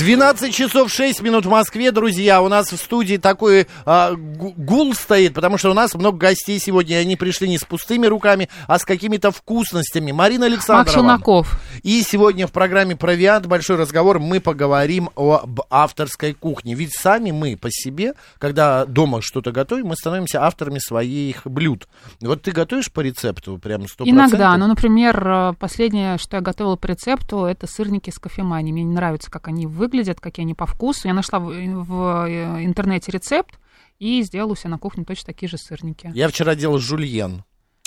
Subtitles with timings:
[0.00, 2.40] 12 часов 6 минут в Москве, друзья.
[2.40, 6.96] У нас в студии такой а, гул стоит, потому что у нас много гостей сегодня.
[6.96, 10.12] Они пришли не с пустыми руками, а с какими-то вкусностями.
[10.12, 11.02] Марина Александровна.
[11.02, 11.60] Мак Шунаков.
[11.82, 14.20] И сегодня в программе «Провиант» большой разговор.
[14.20, 16.74] Мы поговорим об авторской кухне.
[16.74, 21.88] Ведь сами мы по себе, когда дома что-то готовим, мы становимся авторами своих блюд.
[22.22, 23.86] Вот ты готовишь по рецепту прям 100%?
[24.04, 24.56] Иногда.
[24.56, 28.72] Ну, например, э, последнее, что я готовила по рецепту, это сырники с кофеманией.
[28.72, 31.08] Мне не нравится, как они выглядят выглядят, какие они по вкусу.
[31.08, 33.58] Я нашла в, в э, интернете рецепт
[33.98, 36.10] и сделала у себя на кухне точно такие же сырники.
[36.14, 37.42] Я вчера делал жульен.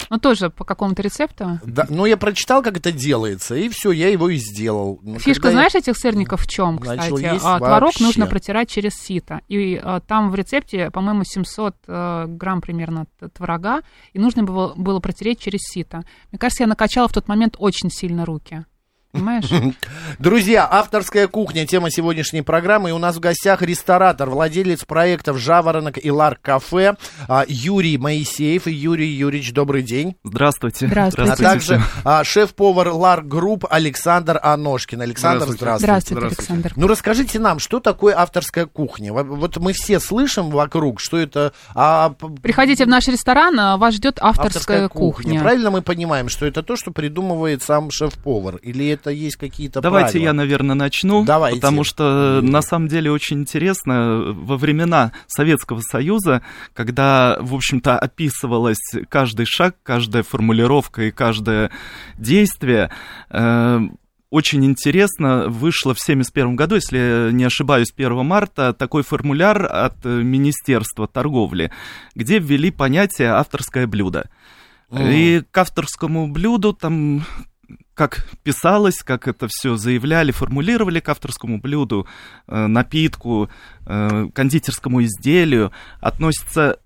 [0.09, 1.59] Ну, тоже по какому-то рецепту?
[1.65, 4.99] Да, ну, я прочитал, как это делается, и все, я его и сделал.
[5.01, 7.09] Ну, Фишка, знаешь, этих сырников в чем, кстати?
[7.21, 8.03] Есть а, творог вообще.
[8.03, 9.39] нужно протирать через сито.
[9.47, 13.81] И а, там в рецепте, по-моему, 700 а, грамм примерно творога,
[14.11, 16.03] и нужно было, было протереть через сито.
[16.31, 18.65] Мне кажется, я накачала в тот момент очень сильно руки.
[19.13, 19.45] Понимаешь?
[20.19, 22.89] Друзья, авторская кухня, тема сегодняшней программы.
[22.89, 26.95] И у нас в гостях ресторатор, владелец проектов «Жаворонок» и «Лар Кафе»
[27.27, 28.65] а, Юрий Моисеев.
[28.65, 30.15] Юрий Юрьевич, добрый день.
[30.23, 30.87] Здравствуйте.
[30.87, 31.31] Здравствуйте.
[31.31, 35.01] А также а, шеф-повар «Лар Групп» Александр Аношкин.
[35.01, 35.85] Александр, здравствуйте.
[35.85, 36.73] Здравствуйте, Александр.
[36.75, 39.13] Ну, расскажите нам, что такое авторская кухня?
[39.13, 41.53] Вот мы все слышим вокруг, что это...
[41.75, 42.15] А...
[42.41, 45.25] Приходите в наш ресторан, вас ждет авторская, авторская кухня.
[45.25, 45.39] кухня.
[45.41, 48.55] Правильно мы понимаем, что это то, что придумывает сам шеф-повар?
[48.55, 50.27] Или это есть какие-то Давайте правила?
[50.27, 51.23] я, наверное, начну.
[51.25, 51.59] Давайте.
[51.59, 56.41] Потому что на самом деле очень интересно, во времена Советского Союза,
[56.73, 61.71] когда, в общем-то, описывалось каждый шаг, каждая формулировка и каждое
[62.17, 62.91] действие,
[63.29, 63.79] э,
[64.33, 71.07] очень интересно, вышло в 1971 году, если не ошибаюсь, 1 марта, такой формуляр от Министерства
[71.07, 71.71] торговли,
[72.15, 74.31] где ввели понятие «авторское блюдо».
[74.91, 77.23] И к авторскому блюду там
[77.93, 82.07] как писалось, как это все заявляли, формулировали к авторскому блюду,
[82.47, 83.49] э, напитку,
[83.85, 86.79] э, кондитерскому изделию, относится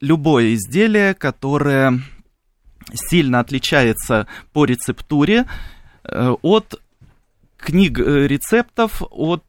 [0.00, 2.00] любое изделие, которое
[2.92, 5.46] сильно отличается по рецептуре
[6.04, 6.80] э, от
[7.56, 9.44] книг рецептов, от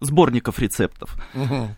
[0.00, 1.16] сборников рецептов.
[1.34, 1.76] Угу.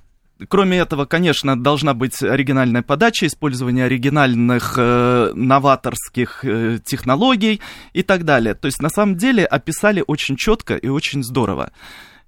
[0.49, 7.63] Кроме этого, конечно, должна быть оригинальная подача, использование оригинальных э, новаторских э, технологий
[7.95, 8.55] и так далее.
[8.55, 11.73] То есть, на самом деле, описали очень четко и очень здорово.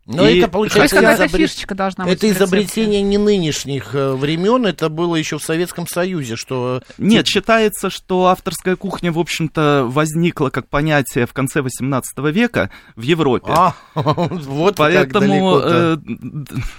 [0.09, 1.39] Но и это получается какая-то изобр...
[1.39, 2.15] фишечка должна быть.
[2.15, 6.83] Это изобретение не нынешних э, времен, это было еще в Советском Союзе, что.
[6.97, 13.03] Нет, считается, что авторская кухня, в общем-то, возникла как понятие в конце 18 века в
[13.03, 13.53] Европе.
[13.55, 15.99] А, вот Поэтому э,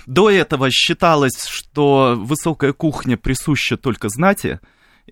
[0.08, 4.60] до этого считалось, что высокая кухня присуща только знати.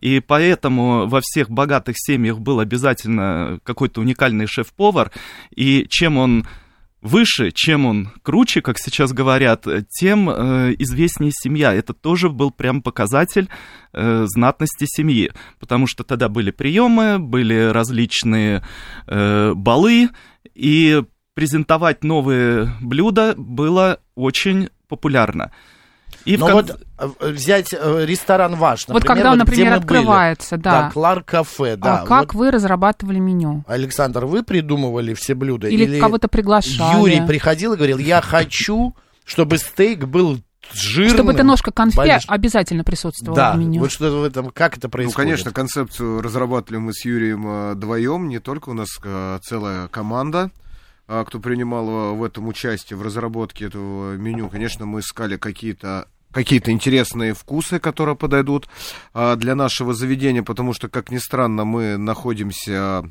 [0.01, 5.11] И поэтому во всех богатых семьях был обязательно какой-то уникальный шеф-повар.
[5.55, 6.47] И чем он
[7.07, 11.73] выше, чем он круче, как сейчас говорят, тем э, известнее семья.
[11.73, 13.49] Это тоже был прям показатель
[13.93, 18.63] э, знатности семьи, потому что тогда были приемы, были различные
[19.07, 20.09] э, балы,
[20.53, 21.03] и
[21.33, 25.51] презентовать новые блюда было очень популярно.
[26.27, 26.55] И Но кон...
[26.55, 30.63] вот э, взять э, ресторан ваш, например, вот когда он, вот, например, открывается, были.
[30.63, 30.81] да.
[30.81, 32.01] Да, Клар кафе, да.
[32.01, 32.39] А как вот...
[32.39, 33.63] вы разрабатывали меню?
[33.65, 35.69] Александр, вы придумывали все блюда?
[35.69, 36.99] Или, или кого-то приглашали?
[36.99, 40.39] Юрий приходил и говорил, я хочу, чтобы стейк был
[40.73, 41.13] жирным.
[41.13, 42.25] Чтобы эта ножка конфе больш...
[42.27, 43.79] обязательно присутствовала да, в меню.
[43.79, 45.17] вот что в этом, как это происходит?
[45.17, 48.89] Ну, конечно, концепцию разрабатывали мы с Юрием э, вдвоем, не только у нас
[49.43, 50.51] целая команда.
[51.07, 56.71] А, кто принимал в этом участие в разработке этого меню, конечно, мы искали какие-то какие-то
[56.71, 58.67] интересные вкусы, которые подойдут
[59.13, 63.09] а, для нашего заведения, потому что, как ни странно, мы находимся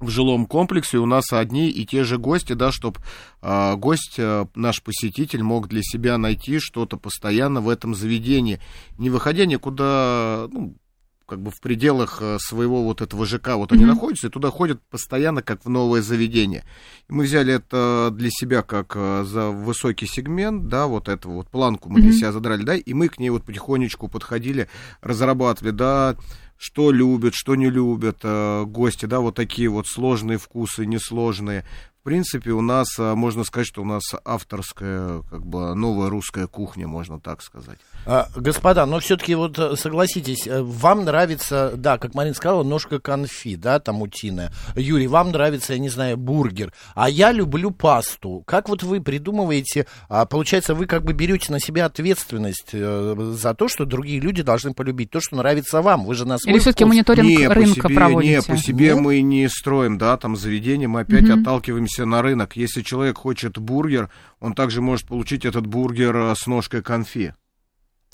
[0.00, 3.00] в жилом комплексе у нас одни и те же гости, да, чтобы
[3.42, 8.60] э, гость, э, наш посетитель, мог для себя найти что-то постоянно в этом заведении,
[8.96, 10.76] не выходя никуда, ну,
[11.28, 13.74] как бы в пределах э, своего вот этого ЖК вот mm-hmm.
[13.74, 16.64] они находятся, и туда ходят постоянно как в новое заведение.
[17.08, 21.48] И мы взяли это для себя как э, за высокий сегмент, да, вот эту вот
[21.48, 22.02] планку мы mm-hmm.
[22.02, 24.68] для себя задрали, да, и мы к ней вот потихонечку подходили,
[25.02, 26.16] разрабатывали, да,
[26.56, 31.64] что любят, что не любят э, гости, да, вот такие вот сложные вкусы, несложные.
[32.08, 36.46] В принципе, у нас, а, можно сказать, что у нас авторская, как бы, новая русская
[36.46, 37.76] кухня, можно так сказать.
[38.06, 42.98] А, господа, но все-таки вот э, согласитесь, э, вам нравится, да, как Марина сказала, ножка
[42.98, 44.50] конфи, да, там утиная.
[44.74, 46.72] Юрий, вам нравится, я не знаю, бургер.
[46.94, 48.42] А я люблю пасту.
[48.46, 53.52] Как вот вы придумываете, а, получается, вы как бы берете на себя ответственность э, за
[53.52, 56.06] то, что другие люди должны полюбить то, что нравится вам.
[56.06, 58.34] Вы же нас Или все-таки мониторинг не, рынка по себе, проводите?
[58.34, 58.98] Не, по себе Нет?
[58.98, 61.40] мы не строим, да, там заведение, мы опять угу.
[61.40, 62.56] отталкиваемся на рынок.
[62.56, 64.10] Если человек хочет бургер,
[64.40, 67.34] он также может получить этот бургер с ножкой конфи.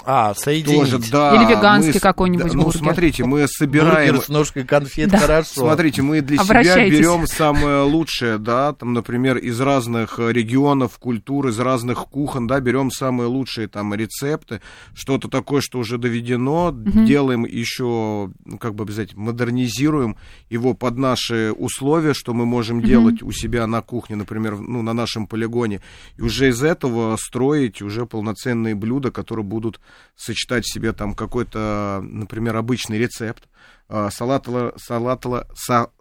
[0.07, 0.91] А, соединить.
[0.91, 4.13] Тоже, да, Или веганский мы, какой-нибудь да, Ну, смотрите, мы собираем...
[4.13, 5.19] Бургер с ножкой конфет, да.
[5.19, 5.61] хорошо.
[5.61, 11.49] Смотрите, мы для себя берем самое лучшее, да, там, например, из разных э, регионов, культур,
[11.49, 14.61] из разных кухон, да, берем самые лучшие там рецепты,
[14.95, 17.05] что-то такое, что уже доведено, угу.
[17.05, 20.17] делаем еще, ну, как бы обязательно, модернизируем
[20.51, 22.87] его под наши условия, что мы можем угу.
[22.87, 25.81] делать у себя на кухне, например, ну, на нашем полигоне,
[26.19, 29.81] и уже из этого строить уже полноценные блюда, которые будут
[30.17, 33.49] сочетать в себе там какой-то, например, обычный рецепт,
[33.89, 35.47] а, салата, салата,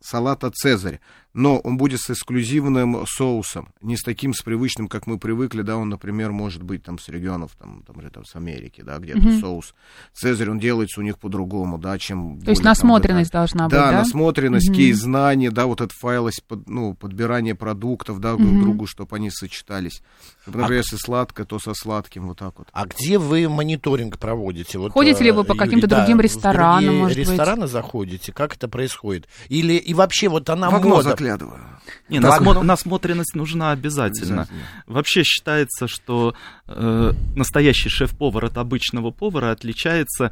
[0.02, 1.00] салата Цезарь
[1.34, 5.78] но он будет с эксклюзивным соусом, не с таким, с привычным, как мы привыкли, да,
[5.78, 9.40] он, например, может быть там с регионов, там, там, там с Америки, да, где-то mm-hmm.
[9.40, 9.74] соус.
[10.14, 12.36] Цезарь, он делается у них по-другому, да, чем...
[12.36, 14.00] То более, есть насмотренность там, должна да, быть, да?
[14.00, 14.76] насмотренность, mm-hmm.
[14.76, 18.62] кейс-знания, да, вот это файлость, под, ну, подбирание продуктов, да, друг mm-hmm.
[18.62, 20.04] другу, чтобы они сочетались.
[20.46, 20.76] Например, а...
[20.76, 22.68] если сладкое, то со сладким, вот так вот.
[22.72, 24.78] А где вы мониторинг проводите?
[24.78, 27.72] Вот, Ходите ли вы по каким-то да, другим ресторанам, может рестораны быть?
[27.74, 28.32] Заходите?
[28.32, 29.28] Как это происходит?
[29.50, 31.10] Или и вообще вот она В окно мода...
[31.10, 31.60] заглядываю.
[32.08, 34.44] Не, насмо- насмотренность нужна обязательно.
[34.44, 34.64] обязательно.
[34.88, 36.36] Вообще считается, что
[36.68, 40.32] э, настоящий шеф-повар от обычного повара отличается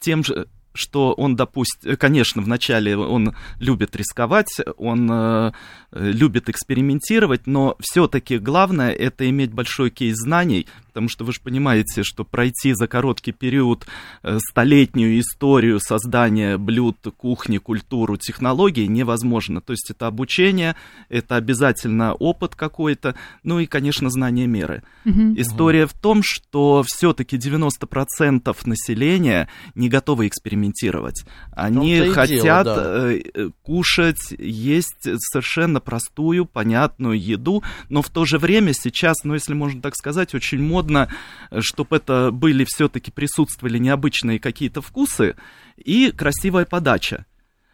[0.00, 5.52] тем же, что он, допустим, конечно, вначале он любит рисковать, он э,
[5.92, 10.66] любит экспериментировать, но все-таки главное это иметь большой кейс знаний,
[10.98, 13.86] потому что вы же понимаете, что пройти за короткий период
[14.24, 19.60] э, столетнюю историю создания блюд, кухни, культуру, технологий невозможно.
[19.60, 20.74] То есть это обучение,
[21.08, 23.14] это обязательно опыт какой-то,
[23.44, 24.82] ну и, конечно, знание меры.
[25.04, 25.34] Угу.
[25.36, 25.90] История угу.
[25.90, 31.24] в том, что все-таки 90% населения не готовы экспериментировать.
[31.52, 33.12] Они хотят дело, да.
[33.12, 39.54] Э, кушать, есть совершенно простую, понятную еду, но в то же время сейчас, ну если
[39.54, 45.36] можно так сказать, очень модно, э, чтобы это были все-таки присутствовали необычные какие-то вкусы
[45.76, 47.26] и красивая подача.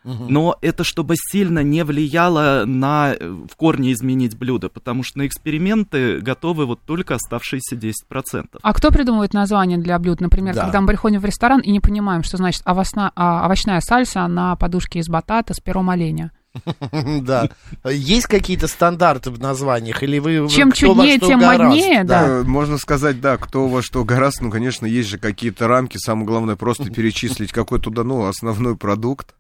[0.05, 5.27] Но это чтобы сильно не влияло на э, в корне изменить блюдо, потому что на
[5.27, 8.59] эксперименты готовы вот только оставшиеся 10%.
[8.61, 10.21] А кто придумывает название для блюд?
[10.21, 10.65] Например, да.
[10.65, 14.57] когда мы приходим в ресторан и не понимаем, что значит овощная, а, овощная сальса на
[14.57, 16.33] подушке из батата с пером оленя.
[17.23, 17.49] Да.
[17.85, 20.03] Есть какие-то стандарты в названиях?
[20.03, 22.43] Или вы Чем чуднее, тем моднее, да.
[22.45, 24.45] Можно сказать, да, кто во что гораздо.
[24.45, 25.99] Ну, конечно, есть же какие-то рамки.
[25.99, 29.35] Самое главное просто перечислить, какой туда, ну, основной продукт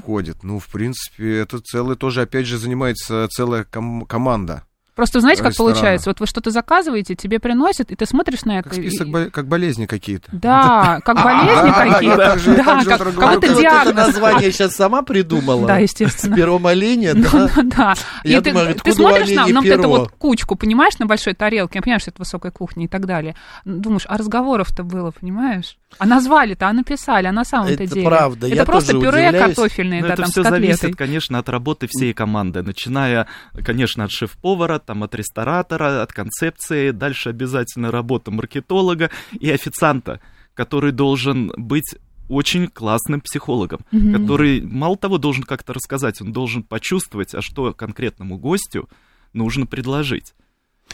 [0.00, 0.42] входит.
[0.44, 4.64] Ну, в принципе, это целое тоже, опять же, занимается целая команда.
[4.98, 6.10] Просто знаете, как получается?
[6.10, 8.68] Вот вы что-то заказываете, тебе приносят, и ты смотришь на это.
[8.68, 9.30] Как список, и...
[9.30, 10.28] как болезни какие-то.
[10.32, 12.40] Да, как болезни какие-то.
[12.64, 14.06] Да, как это диагноз.
[14.08, 15.68] название сейчас сама придумала.
[15.68, 16.34] Да, естественно.
[16.34, 17.48] С пером оленя, да?
[17.62, 17.94] Да.
[18.24, 22.00] Я думаю, ты смотришь на вот эту вот кучку, понимаешь, на большой тарелке, я понимаю,
[22.00, 23.36] что это высокая кухня и так далее.
[23.64, 25.76] Думаешь, а разговоров-то было, понимаешь?
[25.98, 28.02] А назвали-то, а написали, а на самом-то деле.
[28.02, 32.12] Это правда, Это просто пюре картофельное, да, там Это все зависит, конечно, от работы всей
[32.12, 33.28] команды, начиная,
[33.64, 40.20] конечно, от шеф-повара, там, от ресторатора, от концепции, дальше обязательно работа маркетолога и официанта,
[40.54, 41.94] который должен быть
[42.30, 44.12] очень классным психологом, mm-hmm.
[44.12, 48.88] который мало того должен как-то рассказать, он должен почувствовать, а что конкретному гостю
[49.34, 50.32] нужно предложить.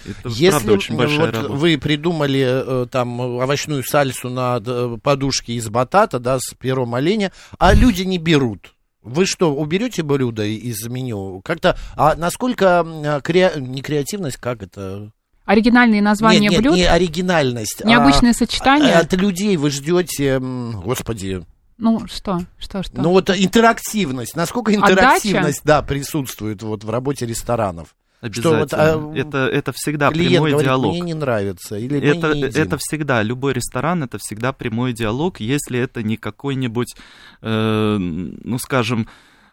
[0.05, 1.53] Это, Если правда, очень большая вот работа.
[1.53, 7.31] вы придумали э, там овощную сальсу на э, подушке из батата, да, с пером оленя,
[7.61, 8.74] а люди не берут,
[9.05, 11.41] вы что, уберете блюдо из меню?
[11.45, 13.53] Как-то, а насколько кре...
[13.57, 15.13] не креативность, как это?
[15.45, 16.75] Оригинальные названия нет, нет, блюд?
[16.75, 17.85] не оригинальность.
[17.85, 18.95] Необычное а, сочетание?
[18.95, 21.45] От людей вы ждете, господи,
[21.77, 22.41] ну, что?
[22.57, 23.03] Что, что?
[23.03, 24.37] Ну, вот интерактивность.
[24.37, 25.83] Насколько интерактивность, Отдача?
[25.83, 27.95] да, присутствует вот в работе ресторанов?
[28.25, 28.67] Обязательно.
[28.67, 30.93] Что вот, а, это, это всегда прямой говорит, диалог.
[30.93, 31.77] Мне не нравится.
[31.77, 36.95] Или это, не это всегда, любой ресторан, это всегда прямой диалог, если это не какой-нибудь,
[37.43, 39.09] э, ну, скажем,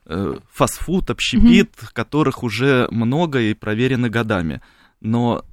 [0.06, 1.90] э, фастфуд, общепит, mm-hmm.
[1.92, 4.62] которых уже много и проверены годами.
[5.02, 5.44] Но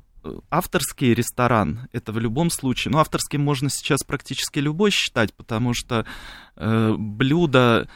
[0.48, 6.06] авторский ресторан, это в любом случае, ну, авторским можно сейчас практически любой считать, потому что
[6.54, 7.88] э, блюдо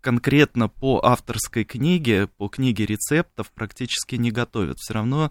[0.00, 4.78] конкретно по авторской книге, по книге рецептов практически не готовят.
[4.78, 5.30] Все равно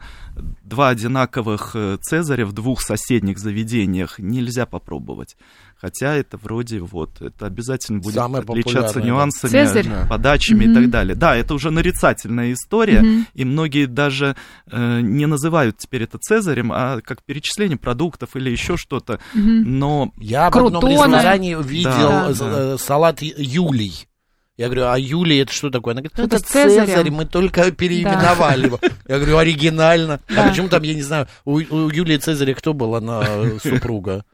[0.63, 5.35] два одинаковых э, Цезаря в двух соседних заведениях нельзя попробовать.
[5.81, 10.07] Хотя это вроде вот, это обязательно будет Самое отличаться нюансами, Цезарь.
[10.09, 10.71] подачами mm-hmm.
[10.71, 11.15] и так далее.
[11.15, 13.25] Да, это уже нарицательная история, mm-hmm.
[13.33, 14.35] и многие даже
[14.69, 19.21] э, не называют теперь это Цезарем, а как перечисление продуктов или еще что-то.
[19.33, 19.63] Mm-hmm.
[19.65, 22.77] Но я в одном ресторане видел да, да.
[22.77, 24.08] салат Юлий.
[24.59, 25.93] Я говорю, а Юлия это что такое?
[25.93, 28.67] Она говорит, ну, это, это Цезарь, мы только переименовали да.
[28.67, 28.79] его.
[29.07, 30.15] Я говорю, оригинально.
[30.27, 30.43] А да.
[30.43, 33.23] А почему там, я не знаю, у, у Юлии Цезаря кто была она
[33.63, 34.25] супруга?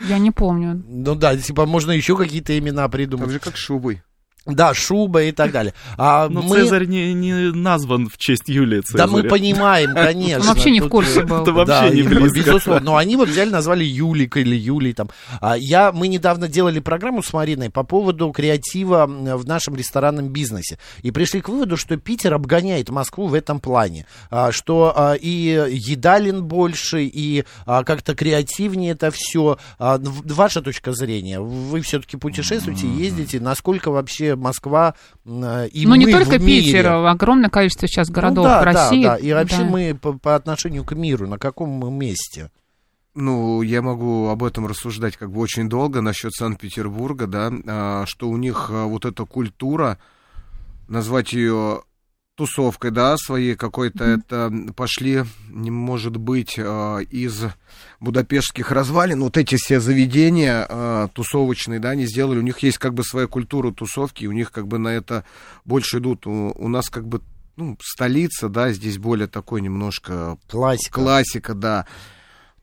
[0.00, 0.82] Я не помню.
[0.84, 3.26] Ну да, типа можно еще какие-то имена придумать.
[3.26, 4.02] Так же, как Шубой.
[4.44, 5.72] Да, шуба и так далее.
[5.96, 6.56] А Но мы...
[6.56, 9.06] Цезарь не, не назван в честь Юлии Цезаря.
[9.06, 10.40] Да мы понимаем, конечно.
[10.40, 11.42] Он вообще не в курсе был.
[11.42, 12.38] Это вообще не близко.
[12.38, 12.84] Безусловно.
[12.84, 15.10] Но они бы взяли, назвали Юлик или Юлий там.
[15.40, 20.78] А я, мы недавно делали программу с Мариной по поводу креатива в нашем ресторанном бизнесе.
[21.02, 24.06] И пришли к выводу, что Питер обгоняет Москву в этом плане.
[24.30, 25.28] А, что а, и
[25.70, 29.58] едалин больше, и как-то креативнее это все.
[29.78, 31.38] Ваша точка зрения?
[31.40, 33.38] Вы все-таки путешествуете, ездите.
[33.38, 38.60] Насколько вообще Москва и Ну, не только Питер, огромное количество сейчас ну городов ну, да,
[38.60, 39.02] в России.
[39.02, 39.64] Да, да, и вообще да.
[39.64, 42.50] мы по, по отношению к миру, на каком мы месте?
[43.14, 48.30] Ну, я могу об этом рассуждать как бы очень долго насчет Санкт-Петербурга, да, а, что
[48.30, 49.98] у них а, вот эта культура,
[50.88, 51.82] назвать ее
[52.42, 54.20] тусовкой, да, своей какой-то, mm-hmm.
[54.26, 57.44] это пошли, может быть, а, из
[58.00, 62.94] будапештских развалин, вот эти все заведения э, тусовочные, да, они сделали, у них есть как
[62.94, 65.24] бы своя культура тусовки, у них как бы на это
[65.64, 66.26] больше идут.
[66.26, 67.20] У, у нас как бы,
[67.54, 70.36] ну, столица, да, здесь более такой немножко...
[70.50, 70.94] Классика.
[70.94, 71.86] Классика, да.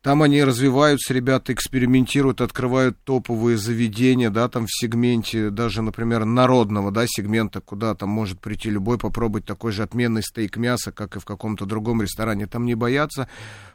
[0.01, 6.89] Там они развиваются, ребята экспериментируют, открывают топовые заведения, да, там в сегменте, даже, например, народного,
[6.91, 11.19] да, сегмента, куда там может прийти любой, попробовать такой же отменный стейк мяса, как и
[11.19, 12.47] в каком-то другом ресторане.
[12.47, 13.27] Там не боятся.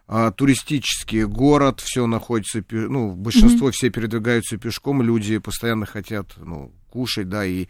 [0.06, 3.72] А, туристический город, все находится, ну, большинство mm-hmm.
[3.72, 7.68] все передвигаются пешком, люди постоянно хотят, ну, кушать, да, и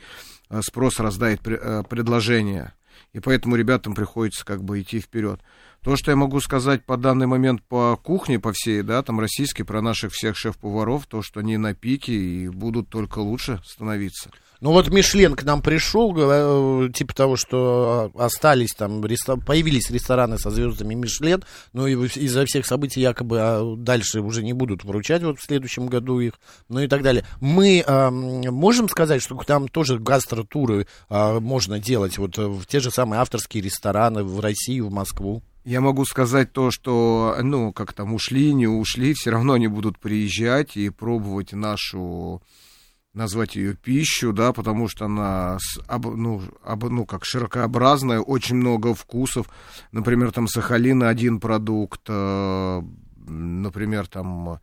[0.49, 2.73] а, спрос раздает а, предложение.
[3.15, 5.41] И поэтому ребятам приходится как бы идти вперед.
[5.83, 9.63] То, что я могу сказать по данный момент по кухне, по всей, да, там российской,
[9.63, 14.31] про наших всех шеф-поваров, то, что они на пике и будут только лучше становиться.
[14.65, 19.03] Ну вот Мишлен к нам пришел, э, типа того, что остались там,
[19.43, 21.45] появились рестораны со звездами Мишлен,
[21.75, 26.19] но из-за всех событий якобы а дальше уже не будут вручать вот в следующем году
[26.19, 26.41] их,
[26.71, 27.27] ну и так далее.
[27.43, 32.91] Мы э, можем сказать, что там тоже гастротуры э, можно делать, вот в те же
[32.91, 35.43] самые авторские рестораны в России, в Москву?
[35.67, 39.99] Я могу сказать то, что, ну, как там, ушли, не ушли, все равно они будут
[39.99, 42.41] приезжать и пробовать нашу,
[43.15, 48.95] назвать ее пищу, да, потому что она, об, ну, об, ну, как широкообразная, очень много
[48.95, 49.49] вкусов.
[49.93, 52.83] Например, там Сахалина один продукт, э,
[53.27, 54.59] например, там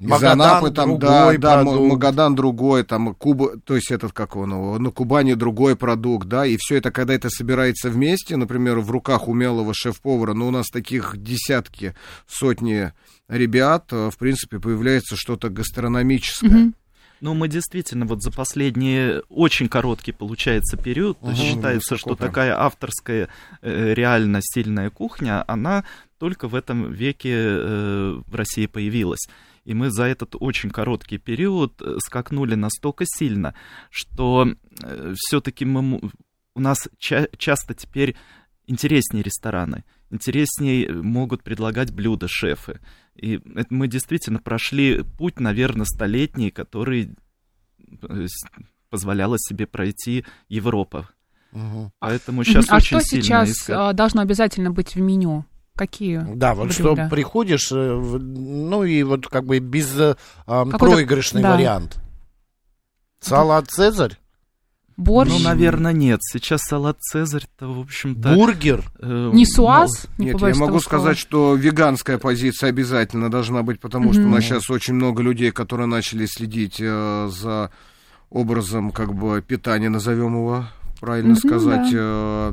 [0.00, 1.76] Магадан Анапы, там, другой да, продукт.
[1.76, 6.46] да, Магадан другой, там, Куба, то есть этот, как он, на Кубани другой продукт, да,
[6.46, 10.68] и все это, когда это собирается вместе, например, в руках умелого шеф-повара, ну, у нас
[10.72, 11.94] таких десятки,
[12.26, 12.92] сотни
[13.28, 16.50] ребят, э, в принципе, появляется что-то гастрономическое.
[16.50, 16.74] Mm-hmm.
[17.20, 23.28] Ну, мы действительно вот за последний очень короткий, получается, период, угу, считается, что такая авторская,
[23.60, 25.84] э, реально сильная кухня, она
[26.18, 29.28] только в этом веке э, в России появилась.
[29.64, 33.54] И мы за этот очень короткий период э, скакнули настолько сильно,
[33.90, 34.48] что
[34.82, 36.00] э, все-таки мы,
[36.54, 38.16] у нас ча- часто теперь
[38.66, 42.80] интереснее рестораны, интереснее могут предлагать блюда шефы.
[43.14, 47.10] И это мы действительно прошли путь, наверное, столетний, который
[48.02, 48.26] э,
[48.88, 51.08] позволяла себе пройти Европа.
[51.52, 51.92] Угу.
[51.98, 53.96] Поэтому сейчас а очень что сильно сейчас искать.
[53.96, 55.44] должно обязательно быть в меню?
[55.74, 56.26] Какие?
[56.34, 56.94] Да, вот блюда?
[56.94, 60.14] что приходишь, э, ну и вот как бы без э,
[60.46, 61.54] проигрышный да.
[61.54, 62.00] вариант.
[63.20, 64.18] Салат Цезарь?
[65.00, 65.30] Борщ?
[65.30, 66.20] Ну, наверное, нет.
[66.22, 68.34] Сейчас салат Цезарь-то, в общем-то...
[68.34, 68.84] Бургер?
[68.98, 70.06] Э, не суаз?
[70.18, 74.12] Ну, не нет, я могу сказать, что веганская позиция обязательно должна быть, потому mm-hmm.
[74.12, 77.70] что у нас сейчас очень много людей, которые начали следить э, за
[78.28, 80.66] образом как бы питания, назовем его,
[81.00, 82.52] правильно mm-hmm, сказать, да.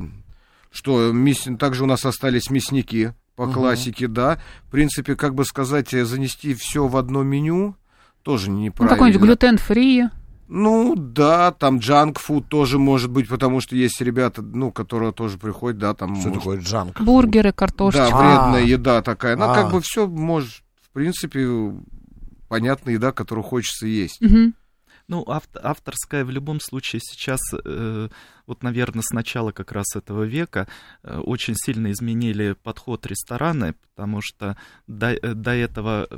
[0.70, 1.14] что
[1.58, 3.52] также у нас остались мясники по угу.
[3.52, 4.40] классике, да.
[4.66, 7.76] В принципе, как бы сказать, э, занести все в одно меню
[8.22, 8.96] тоже неправильно.
[8.96, 10.08] Ну, какой-нибудь глютен-фри.
[10.48, 15.78] Ну, да, там джанк-фуд тоже может быть, потому что есть ребята, ну, которые тоже приходят,
[15.78, 16.16] да, там...
[16.16, 16.42] Что может...
[16.42, 17.00] такое джанк?
[17.00, 18.08] Бургеры, картошечка.
[18.10, 18.66] Да, вредная а.
[18.66, 19.36] еда такая.
[19.36, 21.46] Ну, как бы все может, в принципе,
[22.48, 24.22] понятная еда, которую хочется есть.
[24.22, 24.52] Угу.
[25.10, 28.08] Ну, автор, авторская в любом случае сейчас, э,
[28.46, 30.68] вот, наверное, с начала как раз этого века
[31.02, 36.08] э, очень сильно изменили подход рестораны, потому что до, э, до этого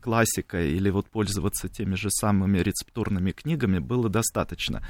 [0.00, 4.82] классика или вот пользоваться теми же самыми рецептурными книгами было достаточно.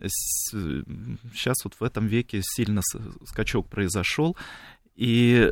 [0.00, 2.82] Сейчас вот в этом веке сильно
[3.24, 4.36] скачок произошел,
[4.96, 5.48] и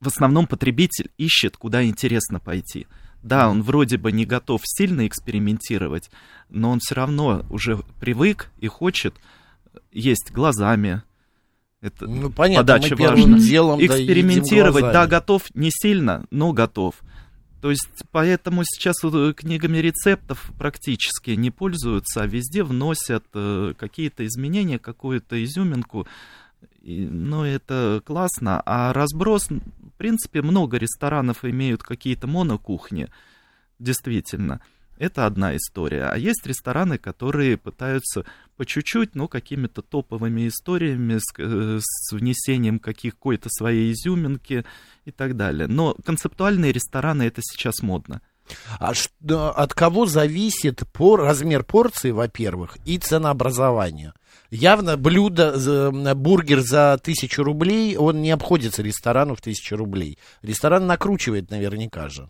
[0.00, 2.86] в основном потребитель ищет, куда интересно пойти.
[3.22, 6.10] Да, он вроде бы не готов сильно экспериментировать,
[6.48, 9.14] но он все равно уже привык и хочет
[9.92, 11.02] есть глазами.
[11.80, 13.38] Это ну, понятно, подача важна.
[13.38, 16.94] Делом, Экспериментировать, да, да, готов не сильно, но готов.
[17.60, 18.96] То есть поэтому сейчас
[19.34, 26.08] книгами рецептов практически не пользуются, а везде вносят э, какие-то изменения, какую-то изюминку.
[26.82, 28.60] И, ну, это классно.
[28.66, 29.48] А разброс,
[30.02, 33.06] принципе, много ресторанов имеют какие-то монокухни,
[33.78, 34.60] действительно.
[34.98, 36.06] Это одна история.
[36.06, 38.24] А есть рестораны, которые пытаются
[38.56, 44.64] по чуть-чуть, ну, какими-то топовыми историями, с, э, с внесением каких-то своей изюминки
[45.04, 45.68] и так далее.
[45.68, 48.22] Но концептуальные рестораны это сейчас модно.
[48.78, 54.12] А что, от кого зависит по, размер порции, во-первых, и ценообразование?
[54.50, 60.18] Явно блюдо, бургер за тысячу рублей, он не обходится ресторану в тысячу рублей.
[60.42, 62.28] Ресторан накручивает наверняка же.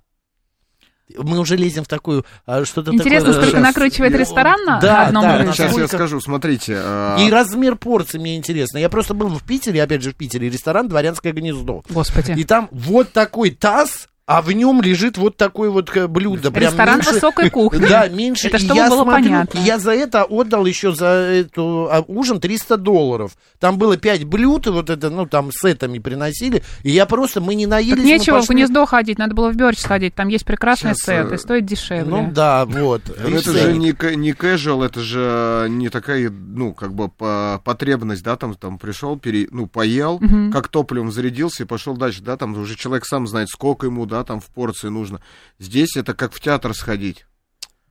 [1.16, 3.32] Мы уже лезем в такую а, что-то Интересно, такое...
[3.32, 3.74] сколько сейчас...
[3.74, 5.52] накручивает ресторан на да, одном да, блюде?
[5.52, 6.76] Сейчас я скажу, смотрите.
[6.78, 7.18] А...
[7.18, 8.78] И размер порции мне интересно.
[8.78, 11.82] Я просто был в Питере, опять же в Питере, ресторан «Дворянское гнездо».
[11.90, 12.32] Господи.
[12.38, 16.52] И там вот такой таз а в нем лежит вот такое вот э, блюдо.
[16.54, 17.86] Ресторан меньше, высокой кухни.
[17.86, 18.48] Да, меньше.
[18.48, 19.58] Это чтобы было смотрю, понятно.
[19.58, 23.32] Я за это отдал еще за эту а, ужин 300 долларов.
[23.58, 27.66] Там было 5 блюд, вот это, ну, там сетами приносили, и я просто, мы не
[27.66, 27.96] наелись.
[27.96, 28.46] Так нечего пошли...
[28.46, 31.66] в гнездо ходить, надо было в Бёрч сходить, там есть прекрасный Сейчас, сет, и стоит
[31.66, 32.04] дешевле.
[32.04, 33.02] Ну да, вот.
[33.08, 37.10] Это же не, не casual, это же не такая, ну, как бы
[37.64, 40.20] потребность, да, там, там пришел, пере, ну, поел,
[40.52, 44.24] как топливом зарядился и пошел дальше, да, там уже человек сам знает, сколько ему, да,
[44.24, 45.22] там в порции нужно.
[45.58, 47.24] Здесь это как в театр сходить.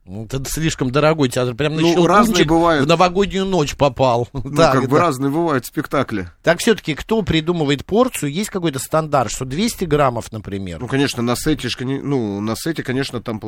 [0.06, 1.56] Ну, это слишком дорогой театр.
[1.56, 2.86] Прям на ну, разные бывают.
[2.86, 4.28] в новогоднюю ночь попал.
[4.34, 4.88] Ну, так, как да.
[4.88, 6.30] бы разные бывают спектакли.
[6.44, 10.80] Так все-таки, кто придумывает порцию, есть какой-то стандарт, что 200 граммов, например?
[10.80, 13.40] Ну, конечно, на сете, ну, на сете, конечно, там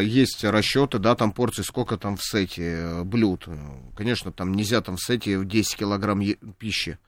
[0.00, 3.46] есть расчеты, да, там порции, сколько там в сете э, блюд.
[3.96, 6.22] Конечно, там нельзя там в сете 10 килограмм
[6.58, 6.98] пищи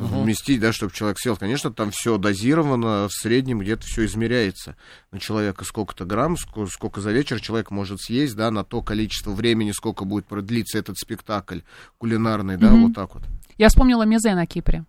[0.00, 0.22] угу.
[0.22, 1.36] вместить, да, чтобы человек сел.
[1.36, 4.76] Конечно, там все дозировано, в среднем где-то все измеряется.
[5.12, 9.32] На человека сколько-то грамм, сколько, сколько за вечер человек может съесть, да, на то количество
[9.32, 11.60] времени, сколько будет продлиться этот спектакль
[11.98, 12.86] кулинарный, да, угу.
[12.86, 13.22] вот так вот.
[13.58, 14.84] Я вспомнила мезе на Кипре.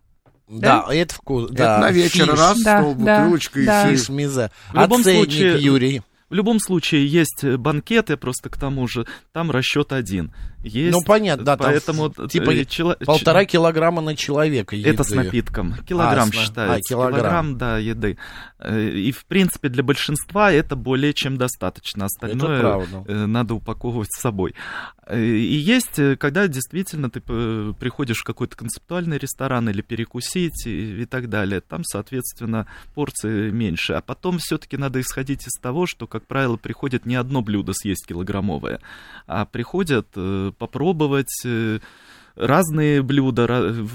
[0.47, 1.49] Да, да это вкус.
[1.51, 2.39] Да, это на вечер fish.
[2.39, 3.89] раз, да, стол, да, бутылочка да.
[3.89, 4.09] и fish.
[4.09, 4.51] мезе.
[4.73, 6.01] В любом случае, Юрий.
[6.29, 10.33] В любом случае есть банкеты, просто к тому же там расчет один.
[10.63, 12.95] Есть, ну, понятно, да, поэтому там, типа э, чело...
[13.03, 14.89] полтора килограмма на человека еды.
[14.89, 15.75] Это с напитком.
[15.87, 16.75] Килограмм а, считается.
[16.75, 17.19] А, килограмм.
[17.19, 18.17] килограмм, да, еды.
[18.59, 22.05] Э, и, в принципе, для большинства это более чем достаточно.
[22.05, 24.53] Остальное э, надо упаковывать с собой.
[25.11, 31.27] И есть, когда действительно ты приходишь в какой-то концептуальный ресторан или перекусить и, и так
[31.27, 33.93] далее, там, соответственно, порции меньше.
[33.93, 38.05] А потом все-таки надо исходить из того, что, как правило, приходит не одно блюдо съесть
[38.07, 38.79] килограммовое,
[39.27, 40.07] а приходят
[40.51, 41.79] попробовать э,
[42.35, 43.87] разные блюда,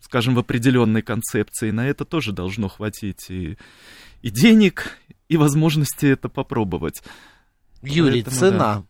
[0.00, 1.70] скажем, в определенной концепции.
[1.70, 3.58] На это тоже должно хватить и,
[4.22, 7.02] и денег, и возможности это попробовать.
[7.82, 8.84] Юрий, Поэтому, цена.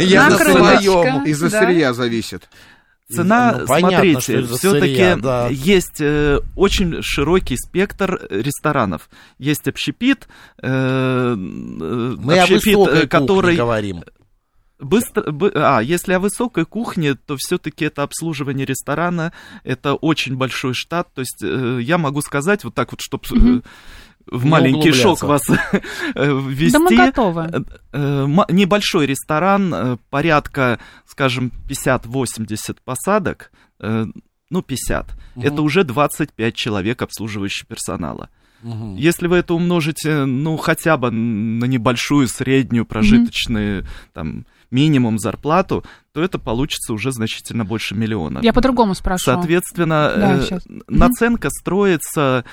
[0.00, 1.24] Я на своем.
[1.24, 2.48] Из-за сырья зависит.
[3.10, 5.48] Цена, ну, смотрите, все-таки да.
[5.48, 9.08] есть э, очень широкий спектр ресторанов.
[9.38, 10.28] Есть общепит,
[10.62, 14.04] э, Мы общепит, о который говорим.
[14.78, 19.32] Быстро, а, если о высокой кухне, то все-таки это обслуживание ресторана,
[19.64, 21.12] это очень большой штат.
[21.14, 23.64] То есть э, я могу сказать вот так вот, чтобы mm-hmm.
[24.26, 25.42] в Не маленький шок вас
[26.14, 26.72] ввести.
[26.72, 27.64] Да мы готовы.
[27.92, 33.50] Э, небольшой ресторан, порядка, скажем, 50-80 посадок,
[34.50, 35.14] ну, 50.
[35.36, 35.46] Угу.
[35.46, 38.30] Это уже 25 человек обслуживающего персонала.
[38.62, 38.96] Угу.
[38.96, 43.88] Если вы это умножите, ну, хотя бы на небольшую, среднюю, прожиточную, угу.
[44.12, 48.40] там, минимум зарплату, то это получится уже значительно больше миллиона.
[48.42, 49.36] Я по-другому спрашиваю.
[49.36, 52.44] Соответственно, да, э, наценка строится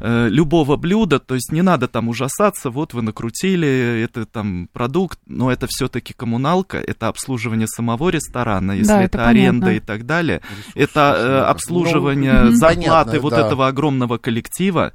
[0.00, 5.18] э, любого блюда, то есть не надо там ужасаться, вот вы накрутили, это там продукт,
[5.26, 10.06] но это все-таки коммуналка, это обслуживание самого ресторана, если да, это, это аренда и так
[10.06, 13.46] далее, Ресурсы, это э, обслуживание ну, зарплаты понятно, вот да.
[13.46, 14.92] этого огромного коллектива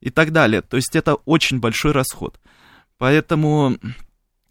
[0.00, 0.62] и так далее.
[0.62, 2.38] То есть это очень большой расход.
[2.98, 3.76] Поэтому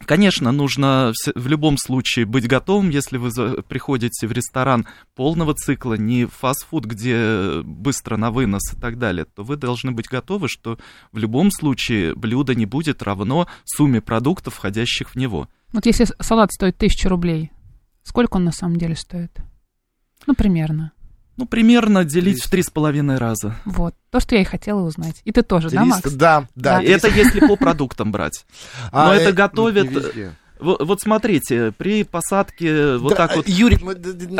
[0.06, 6.26] Конечно, нужно в любом случае быть готовым, если вы приходите в ресторан полного цикла, не
[6.26, 10.78] фастфуд, где быстро на вынос и так далее, то вы должны быть готовы, что
[11.10, 15.48] в любом случае блюдо не будет равно сумме продуктов, входящих в него.
[15.72, 17.50] Вот если салат стоит тысячу рублей,
[18.04, 19.36] сколько он на самом деле стоит?
[20.26, 20.92] Ну, примерно.
[21.36, 22.46] Ну, примерно делить 300.
[22.46, 23.54] в три с половиной раза.
[23.64, 25.20] Вот, то, что я и хотела узнать.
[25.24, 26.12] И ты тоже, 300, да, Макс?
[26.12, 26.80] Да, да.
[26.80, 26.82] да.
[26.82, 28.46] Это если по продуктам брать.
[28.90, 30.14] А, Но это э, готовят...
[30.58, 33.48] Вот смотрите, при посадке вот да, так вот...
[33.48, 33.94] Юрий, мы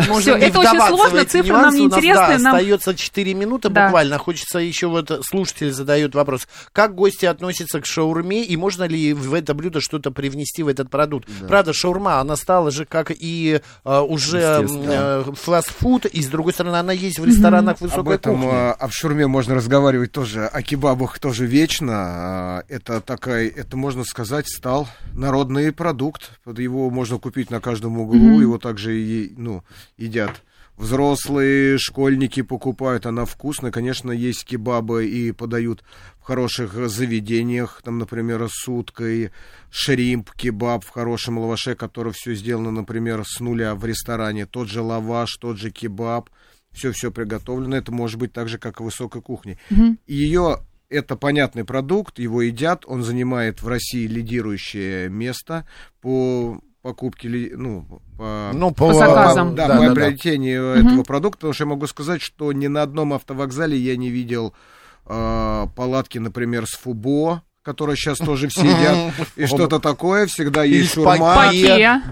[0.09, 2.39] можем Всё, не это очень сложно, цифры нам не интересны.
[2.39, 2.55] Нам...
[2.55, 3.87] остается 4 минуты да.
[3.87, 4.19] буквально.
[4.19, 6.49] Хочется еще вот слушатель задает вопрос.
[6.73, 10.89] Как гости относятся к шаурме и можно ли в это блюдо что-то привнести в этот
[10.89, 11.29] продукт?
[11.41, 11.49] Да.
[11.49, 16.77] Правда, шаурма, она стала же как и а, уже э, фастфуд, и с другой стороны,
[16.77, 17.83] она есть в ресторанах mm-hmm.
[17.83, 18.51] высокой Об этом, кухни.
[18.53, 22.65] А, а в шаурме можно разговаривать тоже, о кебабах тоже вечно.
[22.69, 28.39] Это такая, это можно сказать, стал народный продукт продукт, его можно купить на каждом углу,
[28.39, 28.41] mm-hmm.
[28.41, 29.63] его также и, ну,
[29.97, 30.43] едят.
[30.77, 33.71] Взрослые, школьники покупают, она вкусная.
[33.71, 35.83] Конечно, есть кебабы и подают
[36.21, 39.31] в хороших заведениях, там, например, с уткой,
[39.71, 44.45] шримп, кебаб в хорошем лаваше, который все сделано, например, с нуля в ресторане.
[44.45, 46.29] Тот же лаваш, тот же кебаб,
[46.73, 47.77] все-все приготовлено.
[47.77, 49.59] Это может быть так же, как и высокой кухне.
[49.71, 49.97] Mm-hmm.
[50.07, 50.59] Ее
[50.89, 55.67] это понятный продукт, его едят, он занимает в России лидирующее место
[56.01, 59.51] по покупке, ну, по, ну, по, по заказам.
[59.51, 60.81] По, да, да, по да, приобретению да.
[60.81, 61.05] этого угу.
[61.05, 64.55] продукта, потому что я могу сказать, что ни на одном автовокзале я не видел
[65.07, 70.95] э, палатки, например, с фубо, которое сейчас тоже все едят, и что-то такое, всегда есть
[70.95, 71.51] шурма.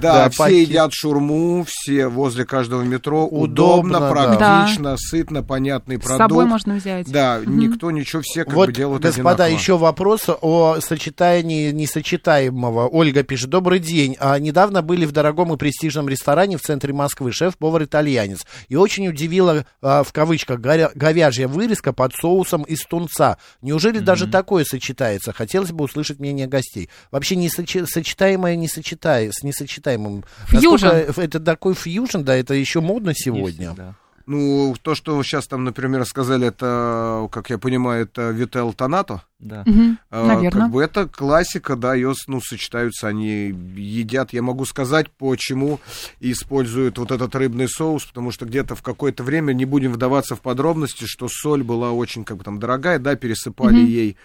[0.00, 3.24] Да, все едят шурму, все возле каждого метро.
[3.24, 6.16] Удобно, практично, сытно, понятный продукт.
[6.16, 7.10] С собой можно взять.
[7.10, 12.88] Да, никто ничего, все как бы делают господа, еще вопрос о сочетании несочетаемого.
[12.88, 14.16] Ольга пишет, добрый день.
[14.18, 18.44] А, недавно были в дорогом и престижном ресторане в центре Москвы, шеф-повар итальянец.
[18.68, 23.38] И очень удивила, в кавычках, говяжья вырезка под соусом из тунца.
[23.62, 25.32] Неужели даже такое сочетается?
[25.44, 26.88] Хотелось бы услышать мнение гостей.
[27.10, 30.24] Вообще несочи, сочетаемое не сочетая, с несочетаемым.
[30.48, 30.86] Фьюжн.
[30.86, 33.66] Это такой фьюжн, да, это еще модно сегодня.
[33.66, 33.94] Есть, да.
[34.26, 39.22] Ну, то, что сейчас там, например, сказали, это, как я понимаю, это Вител Танато.
[39.38, 39.62] Да.
[39.66, 40.62] Угу, а, наверное.
[40.62, 44.32] Как бы это классика, да, ее, ну, сочетаются, они едят.
[44.32, 45.80] Я могу сказать, почему
[46.20, 50.40] используют вот этот рыбный соус, потому что где-то в какое-то время, не будем вдаваться в
[50.40, 53.86] подробности, что соль была очень, как бы там, дорогая, да, пересыпали угу.
[53.86, 54.16] ей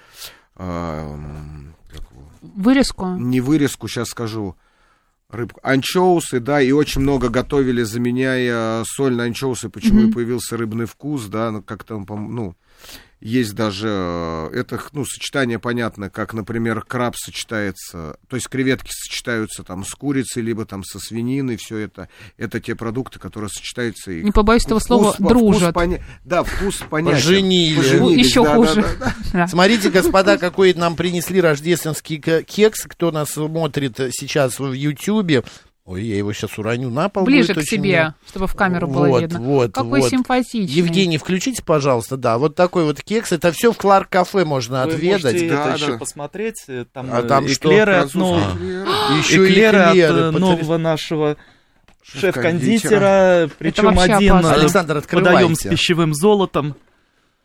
[0.60, 1.18] а,
[2.42, 3.08] вырезку?
[3.16, 4.56] Не вырезку, сейчас скажу.
[5.30, 5.60] Рыбку.
[5.64, 10.10] Анчоусы, да, и очень много готовили, заменяя соль на анчоусы, почему mm-hmm.
[10.10, 12.56] и появился рыбный вкус, да, ну, как там, ну,
[13.22, 19.64] есть даже, э, это, ну, сочетание понятно, как, например, краб сочетается, то есть креветки сочетаются
[19.64, 24.12] там с курицей, либо там со свининой, все это, это те продукты, которые сочетаются.
[24.12, 25.72] И Не побоюсь этого слова, дружат.
[25.72, 26.00] Вкус поня...
[26.24, 27.16] Да, вкус понятен.
[27.18, 27.76] Поженили.
[27.76, 28.28] Поженились.
[28.28, 28.82] Еще да, хуже.
[28.82, 29.48] Да, да, да.
[29.48, 35.44] Смотрите, господа, какой нам принесли рождественский кекс, кто нас смотрит сейчас в Ютьюбе.
[35.90, 37.24] Ой, я его сейчас уроню на пол.
[37.24, 38.16] Ближе к себе, мило.
[38.28, 39.40] чтобы в камеру было вот, видно.
[39.40, 40.10] Вот, Какой вот.
[40.12, 40.72] симпатичный.
[40.72, 43.32] Евгений, включите, пожалуйста, да, вот такой вот кекс.
[43.32, 45.24] Это все в Кларк кафе можно Вы отведать.
[45.24, 45.86] Можете да, это да.
[45.86, 46.64] еще посмотреть.
[46.68, 48.02] Э, там, а там эклеры что?
[48.04, 49.18] от нового, а.
[49.18, 51.38] Еще эклеры, эклеры от нового нашего
[52.04, 53.50] шеф-кондитера.
[53.58, 56.76] Причем один Александр, подаем с пищевым золотом.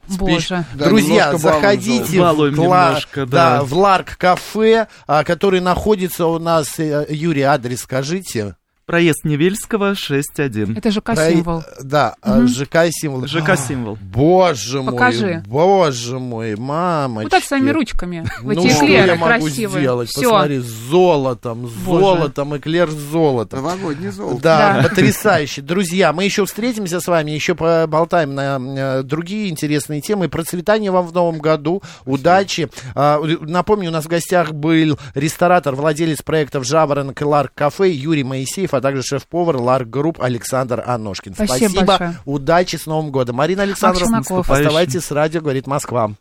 [0.09, 0.64] Боже.
[0.75, 3.59] Да, Друзья, заходите в, немножко, да.
[3.59, 8.57] Да, в Ларк кафе, а, который находится у нас, э, Юрий, адрес скажите.
[8.87, 10.77] Проезд Невельского, 6.1.
[10.77, 11.62] Это ЖК-символ.
[11.62, 11.85] Про...
[11.85, 12.47] Да, угу.
[12.47, 13.27] ЖК-символ.
[13.27, 13.97] ЖК-символ.
[14.03, 15.42] Боже мой, Покажи.
[15.47, 17.23] боже мой, мама.
[17.23, 18.27] Вот так своими ручками.
[18.42, 20.11] В ну, что я могу сделать?
[20.11, 20.31] Всё.
[20.31, 23.62] Посмотри, золотом, золотом, эклер с золотом.
[23.62, 24.42] Новогодний золото.
[24.42, 25.62] Да, да, потрясающе.
[25.62, 30.29] Друзья, мы еще встретимся с вами, еще поболтаем на э, другие интересные темы.
[30.29, 32.68] Процветания вам в новом году, удачи.
[32.94, 38.25] А, напомню, у нас в гостях был ресторатор, владелец проектов «Жаворонок» и «Lark Cafe» Юрий
[38.25, 41.34] Моисеев а также шеф-повар Lark Group Александр Аношкин.
[41.34, 42.14] Спасибо, Спасибо.
[42.24, 43.37] удачи с Новым годом.
[43.37, 46.12] Марина Александровна, оставайтесь с радио, говорит Москва.